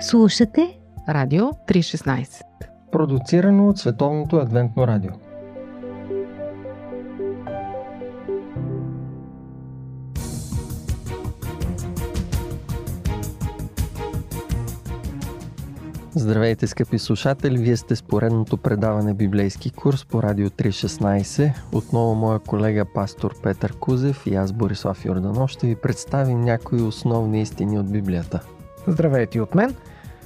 [0.00, 2.42] Слушате Радио 316
[2.92, 5.10] Продуцирано от Световното адвентно радио
[16.14, 17.58] Здравейте, скъпи слушатели!
[17.58, 21.52] Вие сте с поредното предаване Библейски курс по Радио 316.
[21.72, 27.42] Отново моя колега пастор Петър Кузев и аз Борислав Йорданов ще ви представим някои основни
[27.42, 28.40] истини от Библията.
[28.88, 29.74] Здравейте от мен!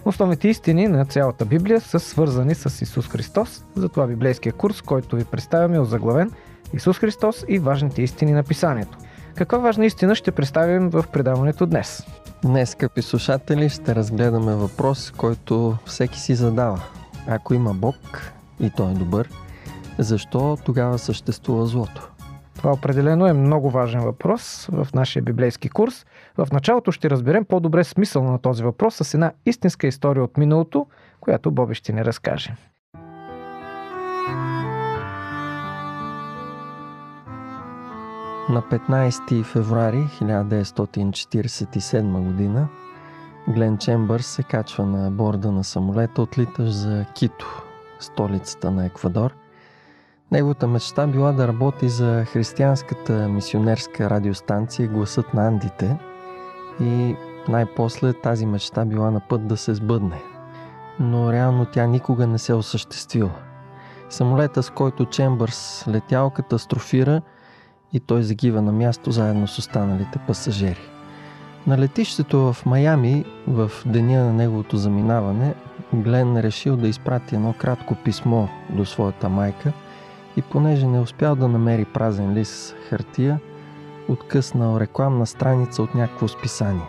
[0.05, 5.25] Основните истини на цялата Библия са свързани с Исус Христос, затова библейския курс, който ви
[5.25, 6.31] представяме е озаглавен
[6.75, 8.99] Исус Христос и важните истини на Писанието.
[9.35, 12.07] Каква важна истина ще представим в предаването днес?
[12.43, 16.83] Днес, скъпи слушатели, ще разгледаме въпрос, който всеки си задава.
[17.27, 19.29] Ако има Бог и той е добър,
[19.99, 22.11] защо тогава съществува злото?
[22.61, 26.07] Това определено е много важен въпрос в нашия библейски курс.
[26.39, 30.87] В началото ще разберем по-добре смисъл на този въпрос с една истинска история от миналото,
[31.21, 32.55] която Боби ще ни разкаже.
[38.49, 42.69] На 15 февруари 1947 година
[43.49, 47.63] Глен Чембърс се качва на борда на самолета, отлитащ за Кито,
[48.01, 49.35] столицата на Еквадор.
[50.33, 55.99] Неговата мечта била да работи за християнската мисионерска радиостанция Гласът на Андите
[56.81, 57.17] и
[57.49, 60.23] най-после тази мечта била на път да се сбъдне.
[61.01, 63.35] Но реално тя никога не се осъществила.
[64.09, 67.23] Самолета, с който Чембърс летял, катастрофира–
[67.93, 70.81] и той загива на място заедно с останалите пасажери.
[71.67, 75.55] На летището в Майами, в деня на неговото заминаване,
[75.95, 79.73] Глен решил да изпрати едно кратко писмо до своята майка
[80.37, 83.41] и понеже не успял да намери празен лист хартия,
[84.09, 86.87] откъснал рекламна страница от някакво списание.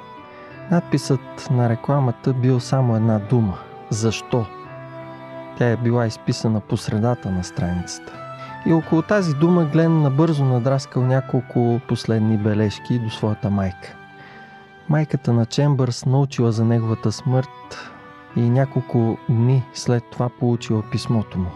[0.72, 3.58] Надписът на рекламата бил само една дума–
[3.89, 4.45] защо?
[5.58, 8.13] Тя е била изписана по средата на страницата.
[8.66, 13.96] И около тази дума Глен набързо надраскал няколко последни бележки до своята майка.
[14.90, 17.91] Майката на Чембърс научила за неговата смърт
[18.35, 21.50] и няколко дни след това получила писмото му.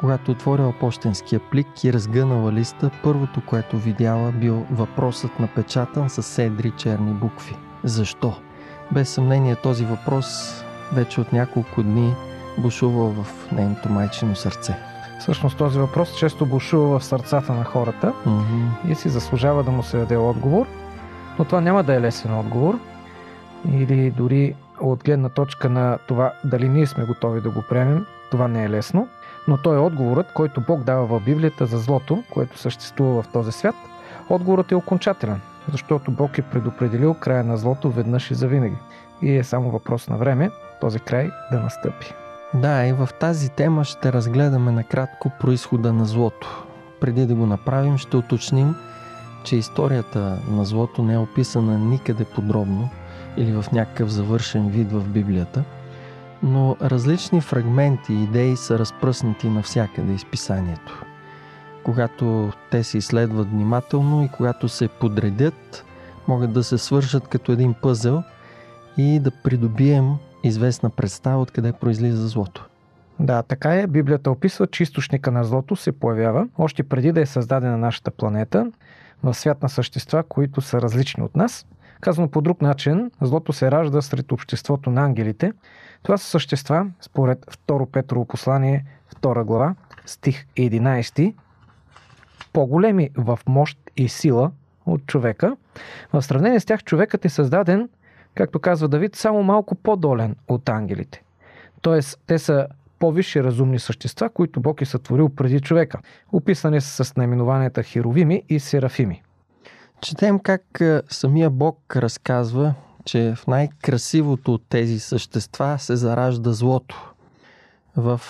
[0.00, 6.70] Когато отворила почтенския плик и разгънала листа, първото, което видяла, бил въпросът напечатан с седри
[6.70, 7.56] черни букви.
[7.84, 8.34] Защо?
[8.92, 10.26] Без съмнение този въпрос
[10.92, 12.14] вече от няколко дни
[12.58, 14.76] бушувал в нейното майчино сърце.
[15.18, 18.90] Всъщност този въпрос често бушува в сърцата на хората Mm-hmm.
[18.92, 20.66] и си заслужава да му се даде отговор,
[21.38, 22.78] но това няма да е лесен отговор
[23.72, 28.48] или дори от гледна точка на това дали ние сме готови да го приемем, това
[28.48, 29.08] не е лесно,
[29.48, 33.52] но той е отговорът, който Бог дава в Библията за злото, което съществува в този
[33.52, 33.74] свят.
[34.28, 35.40] Отговорът е окончателен,
[35.72, 38.76] защото Бог е предопределил края на злото веднъж и завинаги.
[39.22, 42.14] И е само въпрос на време този край да настъпи.
[42.54, 46.64] Да, и в тази тема ще разгледаме накратко происхода на злото.
[47.00, 48.74] Преди да го направим, ще уточним,
[49.44, 52.88] че историята на злото не е описана никъде подробно
[53.36, 55.64] или в някакъв завършен вид в Библията,
[56.42, 61.04] но различни фрагменти и идеи са разпръснати навсякъде из писанието.
[61.84, 65.84] Когато те се изследват внимателно и когато се подредят,
[66.28, 68.22] могат да се свършат като един пъзел
[68.96, 70.14] и да придобием
[70.44, 72.66] известна представа откъде произлиза злото.
[73.20, 73.86] Да, така е.
[73.86, 78.72] Библията описва, че източника на злото се появява още преди да е създадена нашата планета
[79.22, 81.66] в свят на същества, които са различни от нас.
[82.00, 85.52] Казано по друг начин, злото се ражда сред обществото на ангелите.
[86.02, 88.84] Това са същества, според 2 Петрово послание,
[89.22, 89.74] 2 глава,
[90.06, 91.34] стих 11,
[92.52, 94.50] по-големи в мощ и сила
[94.86, 95.56] от човека.
[96.12, 97.88] В сравнение с тях човекът е създаден
[98.34, 101.22] както казва Давид, само малко по-долен от ангелите.
[101.80, 102.66] Тоест, те са
[102.98, 105.98] по-висши разумни същества, които Бог е сътворил преди човека.
[106.32, 109.22] Описани са с наименованията херовими и серафими.
[110.02, 117.12] Четем как е, самия Бог разказва, че в най-красивото от тези същества се заражда злото.
[117.96, 118.20] В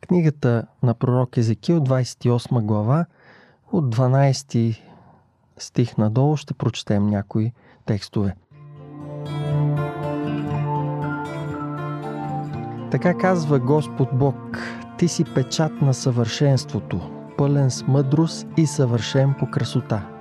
[0.00, 3.06] книгата на пророк Езекил, 28 глава,
[3.72, 4.80] от 12
[5.58, 7.52] стих надолу ще прочетем някои
[7.86, 8.36] текстове.
[12.90, 14.58] Така казва Господ Бог,
[14.98, 20.13] ти си печат на съвършенството, пълен с мъдрост и съвършен по красота.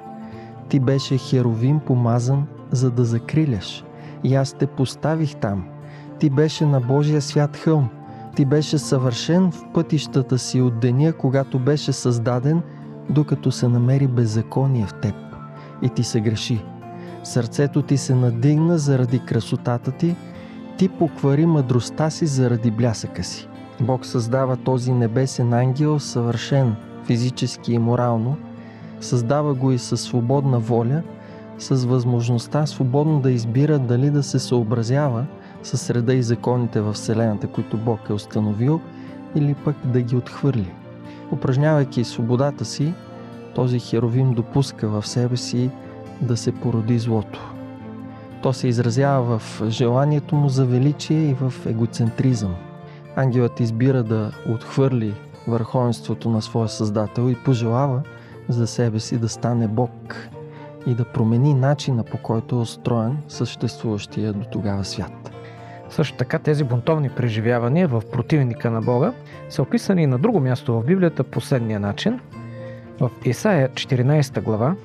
[0.69, 3.83] Ти беше херовим помазан, за да закриляш.
[4.23, 5.65] И аз те поставих там.
[6.19, 7.89] Ти беше на Божия свят хълм.
[8.35, 12.61] Ти беше съвършен в пътищата си от деня, когато беше създаден,
[13.09, 15.15] докато се намери беззаконие в теб.
[15.81, 16.65] И ти се греши.
[17.23, 20.15] Сърцето ти се надигна заради красотата ти
[20.77, 23.47] ти поквари мъдростта си заради блясъка си.
[23.81, 26.75] Бог създава този небесен ангел съвършен
[27.05, 28.37] физически и морално,
[29.03, 31.01] създава го и със свободна воля,
[31.57, 35.25] с възможността свободно да избира дали да се съобразява
[35.63, 38.81] с среда и законите в Вселената, които Бог е установил,
[39.35, 40.71] или пък да ги отхвърли.
[41.31, 42.93] Упражнявайки свободата си,
[43.55, 45.69] този херовим допуска в себе си
[46.21, 47.51] да се породи злото.
[48.41, 52.55] То се изразява в желанието му за величие и в егоцентризъм.
[53.15, 55.13] Ангелът избира да отхвърли
[55.47, 58.01] върховенството на своя Създател и пожелава
[58.49, 60.15] за себе си да стане Бог
[60.87, 65.31] и да промени начина по който е устроен съществуващия до тогава свят.
[65.89, 69.13] Също така тези бунтовни преживявания в противника на Бога
[69.49, 72.19] са описани и на друго място в Библията последния начин.
[72.99, 74.75] В Исаия 14 глава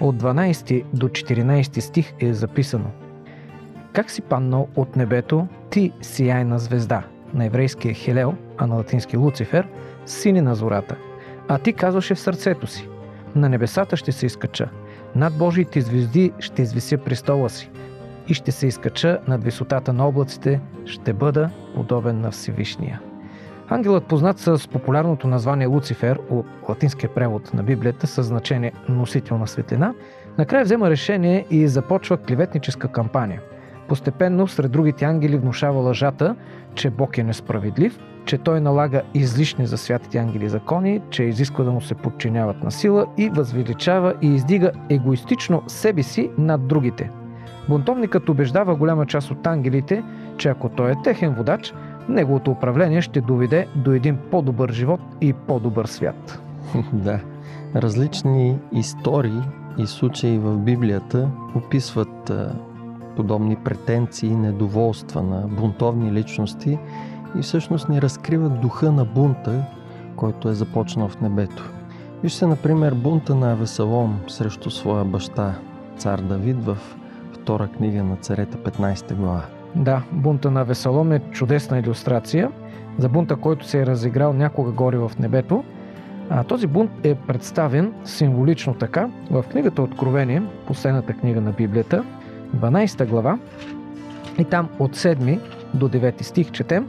[0.00, 2.90] от 12 до 14 стих е записано
[3.92, 7.02] Как си паднал от небето, ти сияйна звезда,
[7.34, 9.68] на еврейския Хелел, а на латински Луцифер,
[10.06, 10.96] сини на зората.
[11.48, 12.88] А ти казваше в сърцето си,
[13.34, 14.68] на небесата ще се изкача,
[15.16, 17.70] над Божиите звезди ще извися престола си
[18.28, 23.00] и ще се изкача над висотата на облаците, ще бъда подобен на Всевишния.
[23.68, 29.46] Ангелът, познат с популярното название Луцифер от латинския превод на Библията с значение носител на
[29.46, 29.94] светлина,
[30.38, 33.40] накрая взема решение и започва клеветническа кампания.
[33.88, 36.36] Постепенно сред другите ангели внушава лъжата,
[36.74, 41.70] че Бог е несправедлив, че той налага излишни за святите ангели закони, че изисква да
[41.70, 47.10] му се подчиняват на сила и възвеличава и издига егоистично себе си над другите.
[47.68, 50.02] Бунтовникът убеждава голяма част от ангелите,
[50.36, 51.74] че ако той е техен водач,
[52.08, 56.40] неговото управление ще доведе до един по-добър живот и по-добър свят.
[56.92, 57.20] Да.
[57.76, 59.40] Различни истории
[59.78, 62.32] и случаи в Библията описват
[63.16, 66.78] подобни претенции и недоволства на бунтовни личности
[67.38, 69.64] и всъщност ни разкриват духа на бунта,
[70.16, 71.70] който е започнал в небето.
[72.22, 75.54] Вижте, например, бунта на Авесалом срещу своя баща,
[75.96, 76.78] цар Давид, в
[77.32, 79.44] втора книга на царете 15 глава.
[79.76, 82.50] Да, бунта на Весалом е чудесна иллюстрация
[82.98, 85.64] за бунта, който се е разиграл някога горе в небето.
[86.30, 92.04] А този бунт е представен символично така в книгата Откровение, последната книга на Библията,
[92.56, 93.38] 12 глава.
[94.38, 95.40] И там от 7
[95.74, 96.88] до 9 стих четем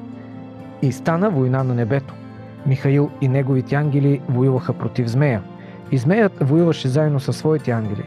[0.85, 2.13] И стана война на небето.
[2.65, 5.41] Михаил и неговите ангели воюваха против змея.
[5.91, 8.03] И змеят воюваше заедно със своите ангели.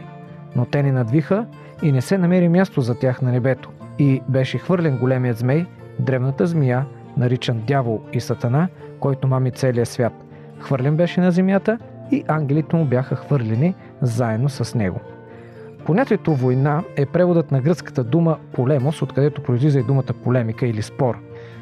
[0.55, 1.45] Но те ни надвиха
[1.83, 3.69] и не се намери място за тях на небето.
[3.99, 5.65] И беше хвърлен големият змей,
[5.99, 6.85] древната змия,
[7.17, 8.67] наричан дявол и сатана,
[8.99, 10.13] който мами целия свят.
[10.59, 11.77] Хвърлен беше на земята
[12.11, 14.99] и ангелите му бяха хвърлени заедно с него.
[15.85, 21.17] Понятието война е преводът на гръцката дума полемос, откъдето произлиза и думата полемика или спор.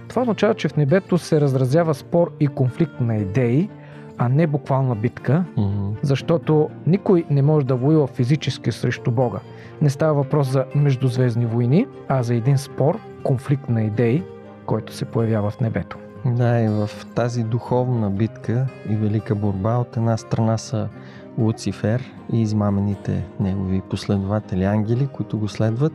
[0.08, 3.70] Това означава, че в небето се разразява спор и конфликт на идеи,
[4.18, 5.96] а не буквална битка, mm-hmm.
[6.02, 9.40] защото никой не може да воюва физически срещу Бога.
[9.82, 14.24] Не става въпрос за междузвездни войни, а за един спор, конфликт на идеи,
[14.66, 15.98] който се появява в небето.
[16.26, 20.90] Да, и в тази духовна битка и велика борба от една страна са
[21.38, 25.94] Луцифер и измамените негови последователи ангели, които го следват.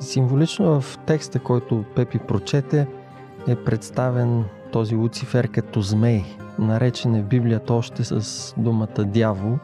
[0.00, 2.86] Символично в текста, който Пепи прочете,
[3.48, 6.24] е представен този Луцифер като змей,
[6.58, 9.58] наречен е в Библията още с думата дявол,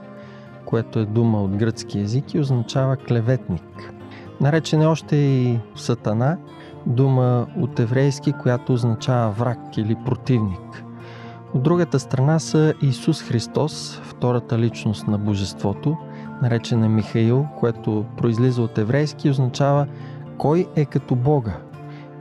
[0.64, 3.92] което е дума от гръцки язик и означава клеветник.
[4.40, 6.36] Наречен е още и сатана,
[6.86, 10.84] дума от еврейски, която означава враг или противник.
[11.54, 15.96] От другата страна са Исус Христос, втората личност на Божеството,
[16.42, 19.86] наречен е Михаил, което произлиза от еврейски и означава
[20.38, 21.56] кой е като Бога.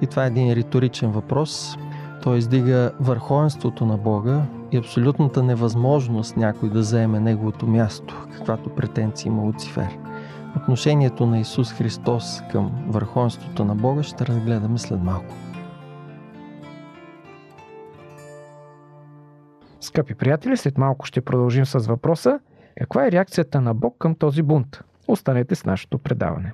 [0.01, 1.77] И това е един риторичен въпрос.
[2.23, 9.27] Той издига върховенството на Бога и абсолютната невъзможност някой да заеме неговото място, каквато претенции
[9.27, 9.97] има Луцифер.
[10.57, 15.33] Отношението на Исус Христос към върховенството на Бога ще разгледаме след малко.
[19.79, 22.39] Скъпи приятели, след малко ще продължим с въпроса
[22.79, 24.83] каква е реакцията на Бог към този бунт?
[25.07, 26.53] Останете с нашето предаване.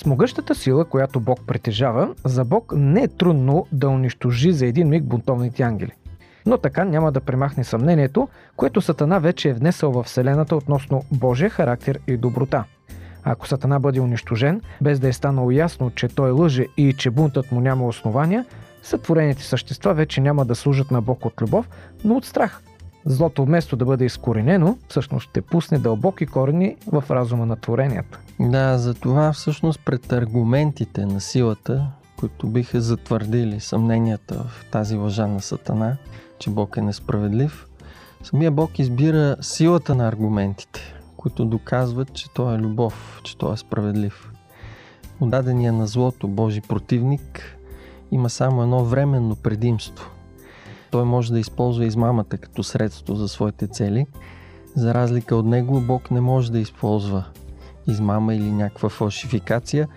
[0.00, 4.88] С могъщата сила, която Бог притежава, за Бог не е трудно да унищожи за един
[4.88, 5.92] миг бунтовните ангели.
[6.46, 11.50] Но така няма да премахне съмнението, което Сатана вече е внесъл в Вселената относно Божия
[11.50, 12.64] характер и доброта.
[13.24, 17.52] Ако Сатана бъде унищожен, без да е станало ясно, че той лъже и че бунтът
[17.52, 18.44] му няма основания,
[18.82, 21.68] сътворените същества вече няма да служат на Бог от любов,
[22.04, 22.62] но от страх.
[23.04, 28.18] Злото вместо да бъде изкоренено, всъщност ще пусне дълбоки корени в разума на творенията.
[28.40, 31.86] Да, за това всъщност пред аргументите на силата,
[32.18, 35.96] които биха затвърдили съмненията в тази лъжа на Сатана,
[36.38, 37.66] че Бог е несправедлив,
[38.22, 40.80] самия Бог избира силата на аргументите,
[41.16, 44.32] които доказват, че Той е любов, че Той е справедлив.
[45.20, 47.56] Отдадения на злото Божи противник
[48.12, 50.10] има само едно временно предимство.
[50.90, 54.06] Той може да използва измамата като средство за своите цели.
[54.76, 57.24] За разлика от него, Бог не може да използва
[57.86, 59.88] измама или някаква фалшификация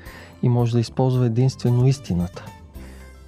[0.44, 2.46] и може да използва единствено истината.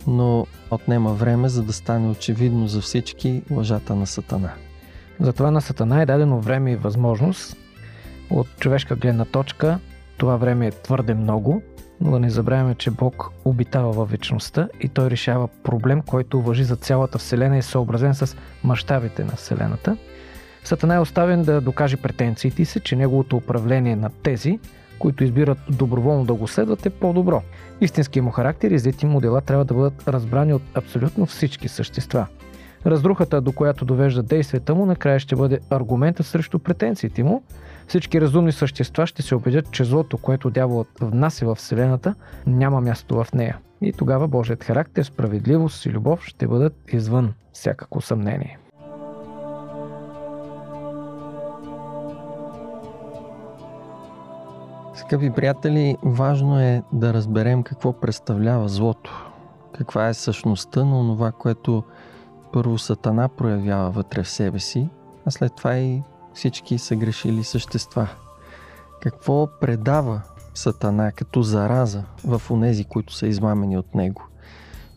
[0.08, 4.52] Но отнема време, за да стане очевидно за всички лъжата на Сатана.
[5.20, 7.58] Затова на Сатана е дадено време и възможност.
[8.30, 9.80] От човешка гледна точка
[10.18, 11.62] това време е твърде много,
[12.02, 16.64] но да не забравяме, че Бог обитава във вечността и той решава проблем, който въжи
[16.64, 19.98] за цялата Вселена и е съобразен с мащабите на Вселената.
[20.64, 24.60] Сатана е оставен да докаже претенциите си, че неговото управление на тези,
[25.00, 27.42] които избират доброволно да го следват, е по-добро.
[27.82, 32.28] Истинският му характер и злите му дела трябва да бъдат разбрани от абсолютно всички същества.
[32.86, 37.44] Разрухата, до която довежда действията му, накрая ще бъде аргумента срещу претенциите му.
[37.88, 42.16] Всички разумни същества ще се убедят, че злото, което дяволът внася в Вселената,
[42.48, 43.58] няма място в нея.
[43.82, 48.60] И тогава Божият характер, справедливост и любов ще бъдат извън всякакво съмнение.
[54.96, 59.32] Скъпи приятели, важно е да разберем какво представлява злото.
[59.74, 61.84] Каква е същността на това, което
[62.54, 64.90] първо Сатана проявява вътре в себе си,
[65.26, 66.04] а след това и
[66.36, 68.08] всички са грешили същества.
[69.02, 70.22] Какво предава
[70.54, 74.24] Сатана като зараза в онези, които са измамени от него?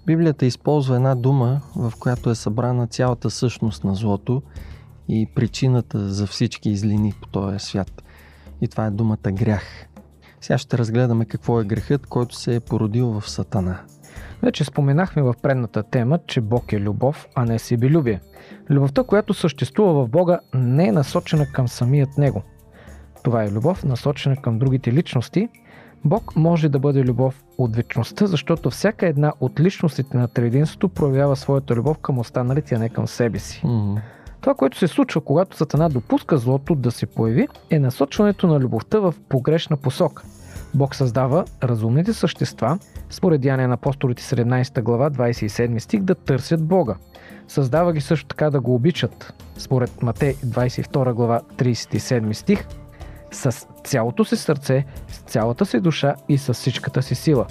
[0.06, 4.42] Библията използва една дума, в която е събрана цялата същност на злото
[5.08, 8.02] и причината за всички излини по този свят.
[8.60, 9.86] И това е думата грях.
[10.40, 13.80] Сега ще разгледаме какво е грехът, който се е породил в Сатана.
[14.42, 18.20] Вече споменахме в предната тема, че Бог е любов, а не себелюбие.
[18.70, 22.42] Любовта, която съществува в Бога, не е насочена към самият Него.
[23.22, 25.48] Това е любов, насочена към другите личности.
[26.04, 31.36] Бог може да бъде любов от вечността, защото всяка една от личностите на трединството проявява
[31.36, 33.62] своята любов към останалите, а не към себе си.
[33.64, 34.00] Mm-hmm.
[34.40, 38.98] Това, което се случва, когато Сатана допуска злото да се появи, е насочването на любовта
[38.98, 40.22] в погрешна посока.
[40.74, 42.78] Бог създава разумните същества,
[43.10, 46.94] според Яния на апостолите 17 глава 27 стих, да търсят Бога.
[47.48, 52.66] Създава ги също така да го обичат, според Матей 22 глава 37 стих,
[53.30, 57.46] с цялото си сърце, с цялата си душа и с всичката си сила.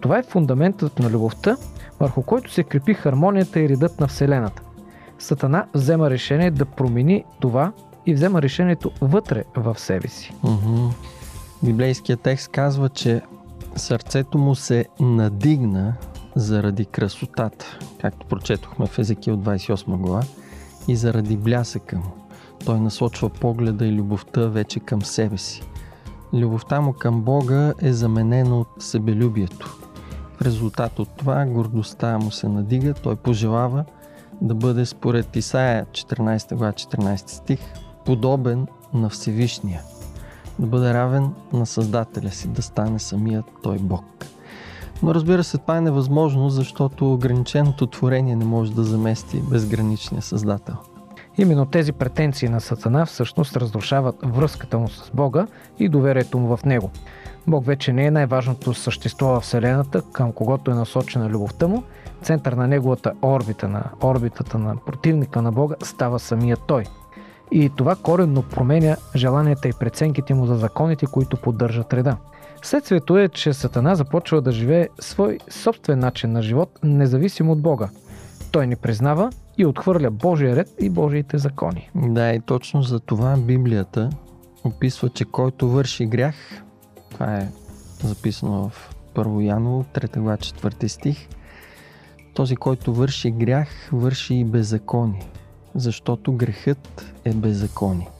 [0.00, 1.56] Това е фундаментът на любовта,
[2.00, 4.62] върху който се крепи хармонията и редът на Вселената.
[5.18, 7.72] Сатана взема решение да промени това
[8.06, 10.34] и взема решението вътре в себе си.
[11.62, 13.22] Библейският текст казва, че
[13.76, 15.94] сърцето му се надигна
[16.36, 20.22] заради красотата, както прочетохме в Езекил 28 глава,
[20.88, 22.12] и заради блясъка му.
[22.64, 25.62] Той насочва погледа и любовта вече към себе си.
[26.32, 29.78] Любовта му към Бога е заменена от себелюбието.
[30.36, 33.84] В резултат от това гордостта му се надига, той пожелава
[34.42, 37.60] да бъде според Исаия 14 глава 14 стих
[38.04, 39.82] подобен на Всевишния–
[40.58, 44.04] да бъде равен на Създателя си, да стане самият той Бог.
[45.02, 50.74] Но разбира се, това е невъзможно, защото ограниченото творение не може да замести безграничния Създател.
[51.38, 55.46] Именно тези претенции на Сатана всъщност разрушават връзката му с Бога
[55.78, 56.90] и доверието му в Него.
[57.46, 61.82] Бог вече не е най-важното същество в Вселената, към когото е насочена любовта му.
[62.22, 66.84] Център на неговата орбита, на орбитата на противника на Бога, става самия Той–
[67.54, 72.16] и това коренно променя желанията и преценките му за законите, които поддържат реда.
[72.62, 77.88] Следствието е, че Сатана започва да живее свой собствен начин на живот, независимо от Бога.
[78.52, 81.90] Той ни признава и отхвърля Божия ред и Божиите закони.
[81.94, 84.10] Да, и точно за това Библията
[84.64, 86.34] описва, че който върши грях,
[87.10, 87.48] това е
[88.02, 91.28] записано в 1 Яново, 3 глава, 4 стих,
[92.34, 95.28] този, който върши грях, върши и беззаконие
[95.74, 98.10] защото грехът е беззаконие.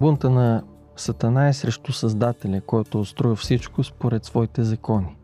[0.00, 0.62] Бунта на
[0.96, 5.16] Сатана е срещу Създателя, който устроил всичко според своите закони.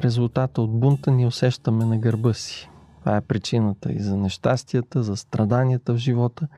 [0.00, 2.70] Резултата от бунта ни усещаме на гърба си.
[3.00, 6.48] Това е причината и за нещастията, за страданията в живота.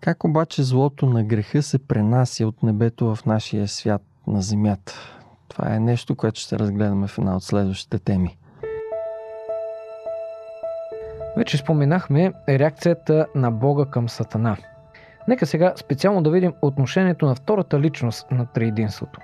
[0.00, 4.94] Как обаче злото на греха се пренася от небето в нашия свят на земята?
[5.48, 8.36] Това е нещо, което ще разгледаме в една от следващите теми.
[11.36, 14.56] Вече споменахме реакцията на Бога към Сатана.
[15.28, 19.20] Нека сега специално да видим отношението на втората личност на триединството.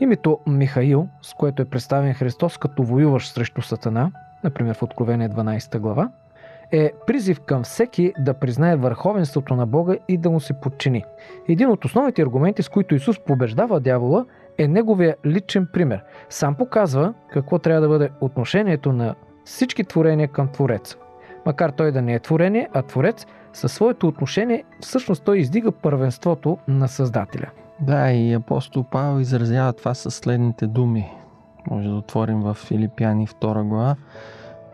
[0.00, 4.10] Името Михаил, с което е представен Христос като воюващ срещу Сатана,
[4.44, 6.10] например в Откровение 12 глава,
[6.72, 11.04] е призив към всеки да признае върховенството на Бога и да му се подчини.
[11.48, 14.24] Един от основните аргументи, с които Исус побеждава дявола,
[14.58, 16.04] е неговия личен пример.
[16.28, 19.14] Сам показва какво трябва да бъде отношението на
[19.44, 20.96] всички творения към Твореца.
[21.46, 26.58] Макар той да не е творение, а Творец, със своето отношение всъщност той издига първенството
[26.68, 27.50] на Създателя.
[27.80, 31.10] Да, и апостол Павел изразява това със следните думи.
[31.70, 33.96] Може да отворим в Филипяни 2 глава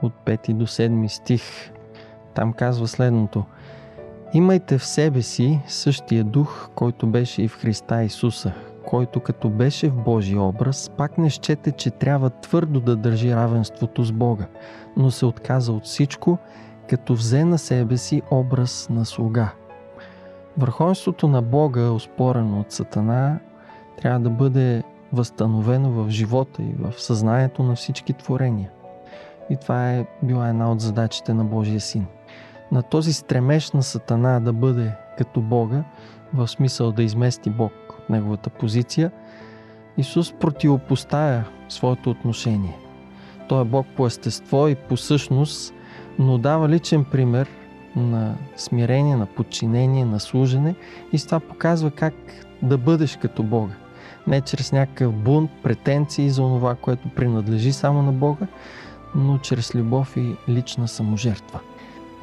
[0.03, 1.43] от 5 до 7 стих.
[2.35, 3.45] Там казва следното.
[4.35, 8.53] Имайте в себе си същия дух, който беше и в Христа Исуса,
[8.89, 14.05] който като беше в Божий образ, пак не щете, че трябва твърдо да държи равенството
[14.05, 14.47] с Бога,
[14.97, 16.39] но се отказа от всичко,
[16.89, 19.53] като взе на себе си образ на слуга.
[20.59, 23.39] Върховенството на Бога, оспорено от Сатана,
[24.01, 28.71] трябва да бъде възстановено в живота и в съзнанието на всички творения.
[29.51, 32.07] И това е била една от задачите на Божия син.
[32.73, 35.85] На този стремеж на Сатана да бъде като Бога,
[36.35, 39.11] в смисъл да измести Бог неговата позиция,
[39.99, 42.77] Исус противопоставя своето отношение.
[43.49, 45.75] Той е Бог по естество и по същност,
[46.19, 47.49] но дава личен пример
[47.97, 50.75] на смирение, на подчинение, на служене
[51.13, 52.15] и с това показва как
[52.63, 53.75] да бъдеш като Бога.
[54.27, 58.47] Не чрез някакъв бунт, претенции за това, което принадлежи само на Бога,
[59.15, 61.61] но чрез любов и лична саможертва.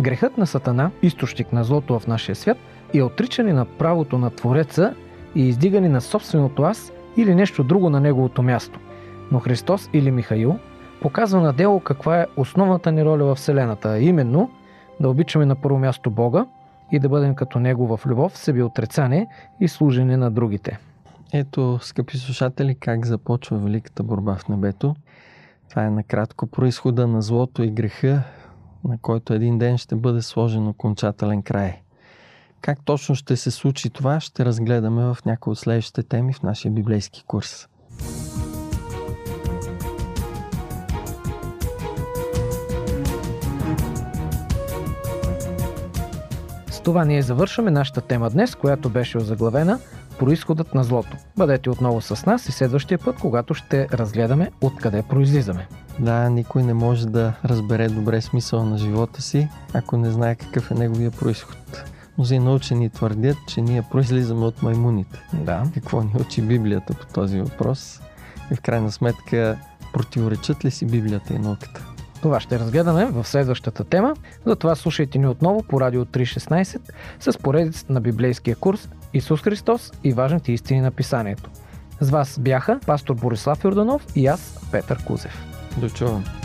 [0.02, 2.58] Грехът на Сатана, източник на злото в нашия свят,
[2.94, 4.96] е отричане на правото на Твореца
[5.36, 8.80] и издигане на собственото аз или нещо друго на неговото място.
[9.32, 10.60] Но Христос или Михаил
[11.02, 14.50] показва на дело каква е основната ни роля в Вселената, а именно
[15.00, 16.46] да обичаме на първо място Бога
[16.92, 19.28] и да бъдем като Него в любов, себеотрицание
[19.60, 20.80] и служене на другите.
[21.34, 24.96] Ето, скъпи слушатели, как започва великата борба в небето.
[25.70, 28.24] Това е накратко происхода на злото и греха,
[28.84, 31.82] на който един ден ще бъде сложен окончателен край.
[32.66, 36.72] Как точно ще се случи това, ще разгледаме в някои от следващите теми в нашия
[36.72, 37.68] библейски курс.
[46.72, 49.80] С това ние завършваме нашата тема днес, която беше озаглавена
[50.20, 51.18] Происходът на злото.
[51.38, 55.68] Бъдете отново с нас и следващия път, когато ще разгледаме откъде произлизаме.
[56.00, 60.72] Да, никой не може да разбере добре смисъл на живота си, ако не знае какъв
[60.72, 61.95] е неговия происход.
[62.18, 65.20] Мнозина учени твърдят, че ние произлизаме от маймуните.
[65.34, 65.64] Да.
[65.74, 68.02] Какво ни учи Библията по този въпрос?
[68.52, 69.58] И в крайна сметка,
[69.94, 71.86] противоречат ли си Библията и науката?
[72.22, 74.14] Това ще разгледаме в следващата тема,
[74.46, 76.80] затова слушайте ни отново по Радио 316
[77.20, 81.50] с поредицата на библейския курс Исус Христос и важните истини на писанието.
[82.00, 85.46] С вас бяха пастор Борислав Йорданов и аз, Петър Кузев.
[85.78, 86.45] Дочувам.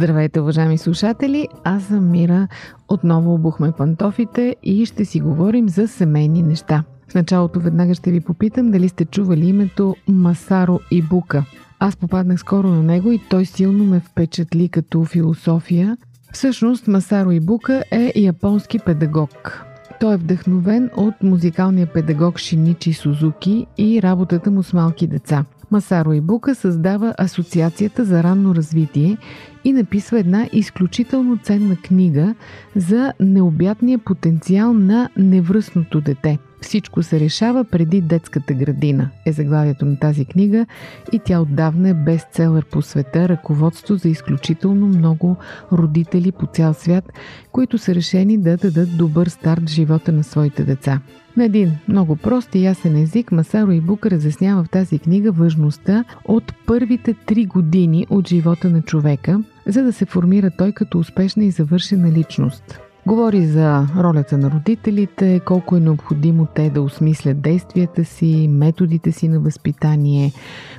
[0.00, 1.48] Здравейте, уважаеми слушатели!
[1.64, 2.48] Аз съм Мира.
[2.88, 6.84] Отново обухме пантофите и ще си говорим за семейни неща.
[7.08, 11.44] В началото веднага ще ви попитам дали сте чували името Масаро Ибука.
[11.78, 15.96] Аз попаднах скоро на него и той силно ме впечатли като философия.
[16.32, 19.64] Всъщност Масаро Ибука е японски педагог.
[20.00, 25.44] Той е вдъхновен от музикалния педагог Шиничи Сузуки и работата му с малки деца.
[25.70, 29.16] Масаро Ибука създава Асоциацията за ранно развитие
[29.64, 32.34] и написва една изключително ценна книга
[32.76, 39.98] за необятния потенциал на невръстното дете– всичко се решава преди детската градина, е заглавието на
[39.98, 40.66] тази книга
[41.12, 45.36] и тя отдавна е бестселър по света, ръководство за изключително много
[45.72, 47.12] родители по цял свят,
[47.52, 51.00] които са решени да дадат добър старт в живота на своите деца.
[51.36, 56.52] На един много прост и ясен език Масаро Ибука разяснява в тази книга важността от
[56.66, 61.50] първите три години от живота на човека, за да се формира той като успешна и
[61.50, 62.80] завършена личност.
[63.10, 69.28] Говори за ролята на родителите, колко е необходимо те да осмислят действията си, методите си
[69.28, 70.32] на възпитание.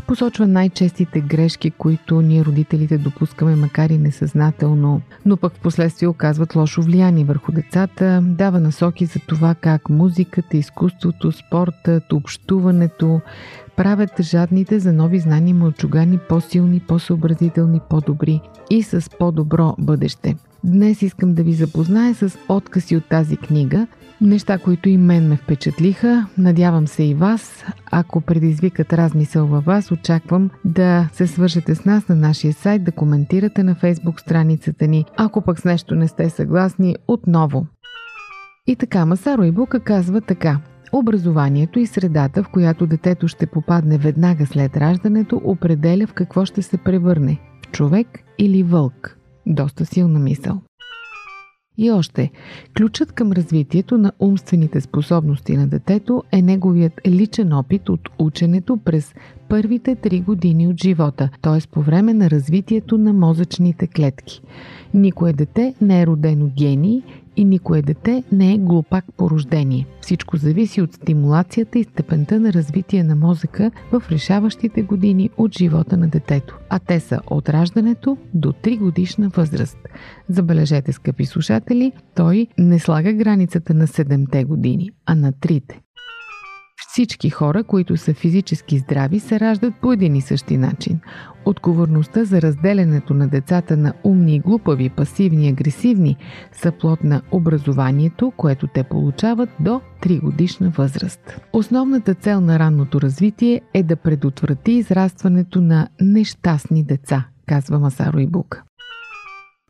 [0.07, 6.55] Посочва най-честите грешки, които ние родителите допускаме, макар и несъзнателно, но пък в последствие оказват
[6.55, 8.21] лошо влияние върху децата.
[8.23, 13.21] Дава насоки за това как музиката, изкуството, спортът, общуването
[13.75, 20.35] правят жадните за нови знания мълчугани по-силни, по-съобразителни, по-добри и с по-добро бъдеще.
[20.63, 23.87] Днес искам да ви запозная с откази от тази книга,
[24.21, 26.27] неща, които и мен ме впечатлиха.
[26.37, 27.65] Надявам се и вас.
[27.91, 32.91] Ако предизвикат размисъл във вас, очаквам да се свържете с нас на нашия сайт, да
[32.91, 35.05] коментирате на фейсбук страницата ни.
[35.17, 37.65] Ако пък с нещо не сте съгласни, отново.
[38.67, 40.59] И така, Масаро Ибука казва така.
[40.93, 46.61] Образованието и средата, в която детето ще попадне веднага след раждането, определя в какво ще
[46.61, 47.39] се превърне–
[47.71, 50.61] човек или вълк– доста силна мисъл.
[51.77, 52.31] И още,
[52.77, 59.13] ключът към развитието на умствените способности на детето е неговият личен опит от ученето през
[59.51, 61.67] първите три години от живота, т.е.
[61.71, 64.41] по време на развитието на мозъчните клетки.
[64.93, 67.01] Никое дете не е родено гений
[67.37, 69.87] и никое дете не е глупак по рождение.
[70.01, 75.97] Всичко зависи от стимулацията и степента на развитие на мозъка в решаващите години от живота
[75.97, 76.59] на детето.
[76.69, 79.77] А те са от раждането до 3 годишна възраст.
[80.29, 85.73] Забележете, скъпи слушатели, той не слага границата на 7 години, а на 3.
[86.93, 90.99] Всички хора, които са физически здрави, се раждат по един и същи начин.
[91.45, 96.17] Отговорността за разделянето на децата на умни и глупави, пасивни и агресивни
[96.51, 101.39] са плод на образованието, което те получават до 3 годишна възраст.
[101.53, 108.63] Основната цел на ранното развитие е да предотврати израстването на нещастни деца, казва Масаро Ибука.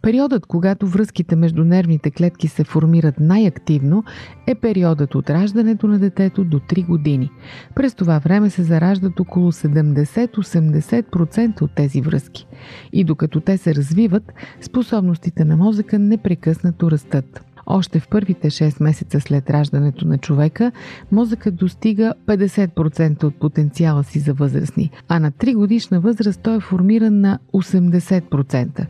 [0.02, 4.04] Периодът, когато връзките между нервните клетки се формират най-активно,
[4.48, 7.32] е периодът от раждането на детето до 3 години.
[7.76, 12.48] През това време се зараждат около 70-80% от тези връзки.
[12.94, 17.51] И докато те се развиват, способностите на мозъка непрекъснато растат.
[17.74, 20.72] Още в първите 6 месеца след раждането на човека,
[21.12, 26.60] мозъкът достига 50% от потенциала си за възрастни, а на 3 годишна възраст той е
[26.60, 28.86] формиран на 80%.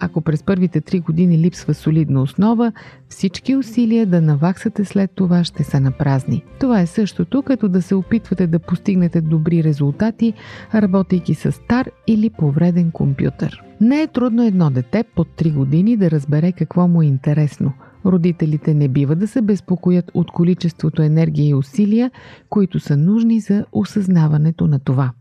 [0.00, 2.72] Ако през първите 3 години липсва солидна основа,
[3.08, 6.44] всички усилия да наваксате след това ще са на празни.
[6.60, 10.32] Това е същото, като да се опитвате да постигнете добри резултати,
[10.74, 13.62] работейки с стар или повреден компютър.
[13.80, 17.72] Не е трудно едно дете под 3 години да разбере какво му е интересно–
[18.06, 22.10] Родителите не бива да се безпокоят от количеството енергия и усилия,
[22.50, 25.12] които са нужни за осъзнаването на това.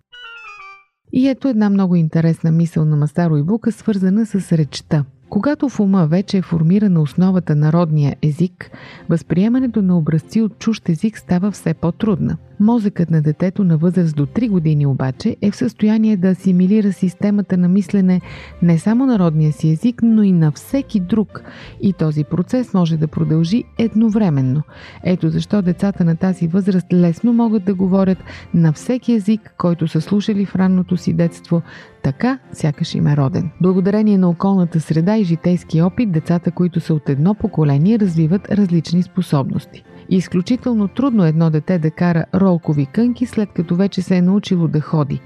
[1.13, 5.79] И ето една много интересна мисъл на Мастаро и Бука, свързана с речта– когато в
[5.79, 8.71] ума вече е формирана основата на родния език,
[9.09, 12.37] възприемането на образци от чужд език става все по-трудна.
[12.61, 17.57] Мозъкът на детето на възраст до 3 години обаче е в състояние да асимилира системата
[17.57, 18.21] на мислене
[18.61, 21.43] не само на родния си език, но и на всеки друг.
[21.81, 24.61] И този процес може да продължи едновременно.
[25.03, 28.17] Ето защо децата на тази възраст лесно могат да говорят
[28.53, 31.61] на всеки език, който са слушали в ранното си детство,
[32.03, 33.51] така сякаш им е роден.
[33.61, 39.03] Благодарение на околната среда и житейски опит, децата, които са от едно поколение, развиват различни
[39.03, 39.83] способности.
[40.13, 44.81] Изключително трудно едно дете да кара ролкови кънки, след като вече се е научило да
[44.81, 45.21] ходи.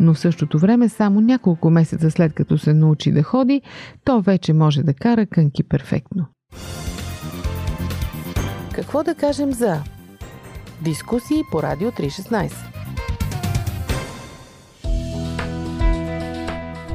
[0.00, 3.62] Но в същото време, само няколко месеца след като се научи да ходи,
[4.04, 6.26] то вече може да кара кънки перфектно.
[8.74, 9.82] Какво да кажем за
[10.82, 12.52] дискусии по Радио 316?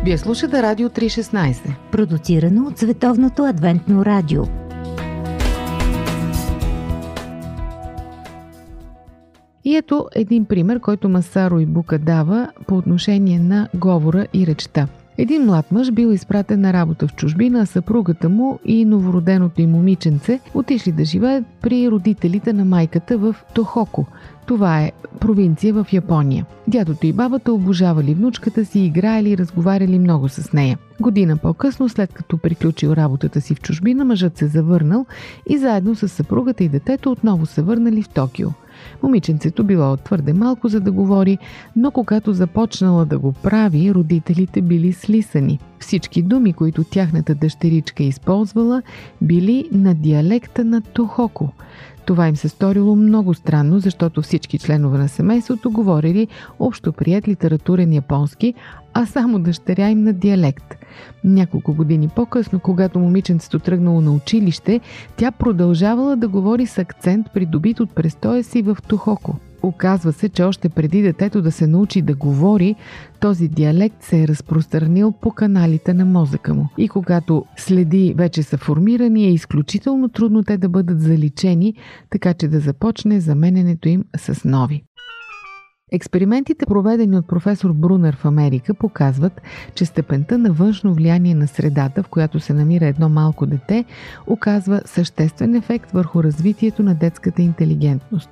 [0.06, 4.63] Вие слушате Радио 316, продуцирано от Световното адвентно радио.
[9.76, 14.88] Ето един пример, който Масаро и Бука дава по отношение на говора и речта.
[15.18, 19.72] Един млад мъж бил изпратен на работа в чужбина, а съпругата му и новороденото им
[19.72, 24.06] момиченце отишли да живеят при родителите на майката в Тохоко.
[24.46, 26.46] Това е провинция в Япония.
[26.68, 30.78] Дядото и бабата обожавали внучката си, играели и разговаряли много с нея.
[31.00, 35.06] Година по-късно, след като приключил работата си в чужбина, мъжът се завърнал
[35.50, 38.50] и заедно с съпругата и детето отново се върнали в Токио.
[39.04, 41.38] Момиченцето било твърде малко за да говори,
[41.76, 45.60] но когато започнала да го прави, родителите били слисани.
[45.84, 48.82] Всички думи, които тяхната дъщеричка използвала,
[49.22, 51.54] били на диалекта на Тохоко.
[52.06, 56.28] Това им се сторило много странно, защото всички членове на семейството говорили
[56.60, 58.54] общо прият литературен японски,
[58.94, 60.76] а само дъщеря им на диалект.
[61.24, 64.80] Няколко години по-късно, когато момиченцето тръгнало на училище,
[65.18, 69.36] тя продължавала да говори с акцент, придобит от престоя си в Тухоко.
[69.64, 72.76] Оказва се, че още преди детето да се научи да говори,
[73.20, 76.70] този диалект се е разпространил по каналите на мозъка му.
[76.78, 81.74] И когато следи вече са формирани, е изключително трудно те да бъдат заличени,
[82.10, 84.84] така че да започне замененето им с нови.
[85.94, 89.42] Експериментите, проведени от професор Брунер в Америка, показват,
[89.76, 93.86] че степента на външно влияние на средата, в която се намира едно малко дете,
[94.28, 98.30] оказва съществен ефект върху развитието на детската интелигентност.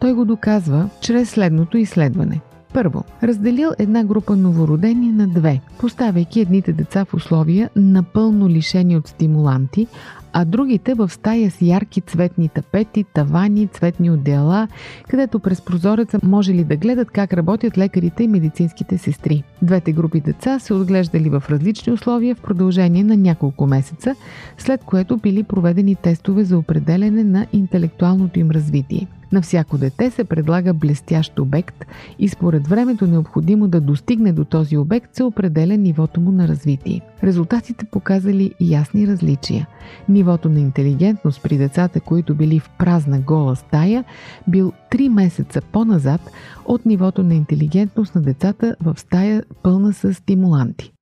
[0.00, 2.40] Той го доказва чрез следното изследване.
[2.76, 9.08] Първо, разделил една група новородени на две, поставяйки едните деца в условия напълно лишени от
[9.08, 9.86] стимуланти,
[10.32, 14.68] а другите в стая с ярки цветни тапети, тавани, цветни отдела,
[15.08, 19.42] където през прозореца може ли да гледат как работят лекарите и медицинските сестри.
[19.62, 24.14] Двете групи деца се отглеждали в различни условия в продължение на няколко месеца,
[24.58, 29.06] след което били проведени тестове за определене на интелектуалното им развитие.
[29.32, 31.84] На всяко дете се предлага блестящ обект
[32.18, 37.00] и според времето необходимо да достигне до този обект се определя нивото му на развитие.
[37.24, 39.66] Резултатите показали ясни различия.
[40.08, 44.04] Нивото на интелигентност при децата, които били в празна гола стая,
[44.48, 46.20] бил 3 месеца по-назад
[46.64, 50.95] от нивото на интелигентност на децата в стая пълна с стимуланти.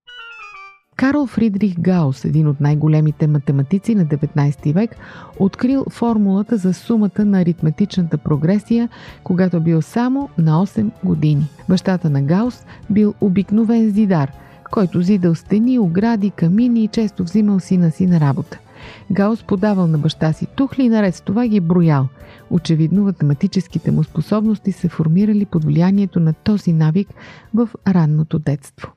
[0.97, 4.97] Карл Фридрих Гаус, един от най-големите математици на 19 век,
[5.39, 8.89] открил формулата за сумата на аритметичната прогресия,
[9.25, 11.47] когато бил само на 8 години.
[11.69, 14.33] Бащата на Гаус бил обикновен зидар,
[14.71, 18.59] който зидал стени, огради, камини и често взимал сина си на работа.
[19.13, 22.09] Гаус подавал на баща си тухли и наред с това ги броял.
[22.51, 27.09] Очевидно математическите му способности се формирали под влиянието на този навик
[27.55, 28.93] в ранното детство.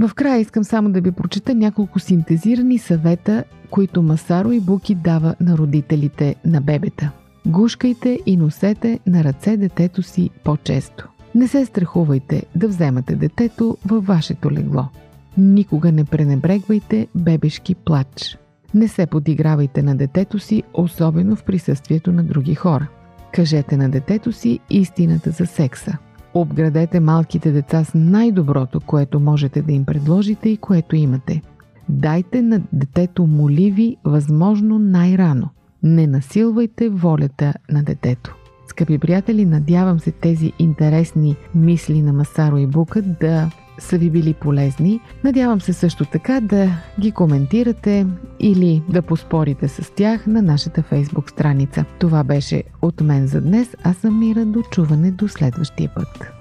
[0.00, 5.34] В края искам само да ви прочита няколко синтезирани съвета, които Масаро и Буки дава
[5.40, 7.10] на родителите на бебета.
[7.46, 11.08] Гушкайте и носете на ръце детето си по-често.
[11.34, 14.84] Не се страхувайте да вземате детето във вашето легло.
[15.38, 18.38] Никога не пренебрегвайте бебешки плач.
[18.74, 22.88] Не се подигравайте на детето си, особено в присъствието на други хора.
[23.32, 25.98] Кажете на детето си истината за секса.
[26.34, 31.42] Обградете малките деца с най-доброто, което можете да им предложите и което имате.
[31.88, 35.48] Дайте на детето моливи възможно най-рано.
[35.82, 38.36] Не насилвайте волята на детето.
[38.66, 43.50] Скъпи приятели, надявам се тези интересни мисли на Масаро и Бука да
[43.82, 45.00] са ви били полезни.
[45.24, 46.68] Надявам се също така да
[47.00, 48.06] ги коментирате
[48.40, 51.84] или да поспорите с тях на нашата фейсбук страница.
[51.98, 53.76] Това беше от мен за днес.
[53.84, 54.44] Аз съм Мира.
[54.44, 56.32] До чуване до следващия път.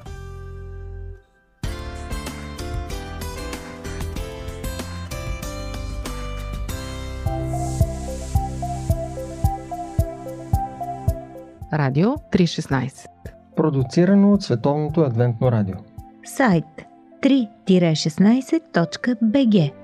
[11.73, 13.05] Радио 316
[13.55, 15.75] Продуцирано от Световното адвентно радио.
[16.25, 16.90] Сайт
[17.21, 19.80] 3-16.bg